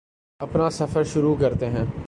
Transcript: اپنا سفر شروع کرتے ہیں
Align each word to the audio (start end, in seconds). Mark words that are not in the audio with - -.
اپنا 0.39 0.69
سفر 0.69 1.03
شروع 1.03 1.35
کرتے 1.39 1.69
ہیں 1.69 1.83